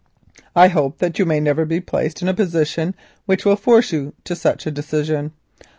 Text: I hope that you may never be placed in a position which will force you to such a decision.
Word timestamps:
I 0.55 0.69
hope 0.69 0.97
that 0.97 1.19
you 1.19 1.27
may 1.27 1.39
never 1.39 1.63
be 1.63 1.79
placed 1.79 2.23
in 2.23 2.27
a 2.27 2.33
position 2.33 2.95
which 3.27 3.45
will 3.45 3.55
force 3.55 3.91
you 3.91 4.15
to 4.23 4.35
such 4.35 4.65
a 4.65 4.71
decision. 4.71 5.31